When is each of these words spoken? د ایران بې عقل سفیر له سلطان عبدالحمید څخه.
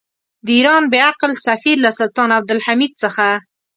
د 0.45 0.47
ایران 0.57 0.83
بې 0.91 0.99
عقل 1.09 1.31
سفیر 1.47 1.77
له 1.85 1.91
سلطان 1.99 2.29
عبدالحمید 2.39 2.93
څخه. 3.03 3.27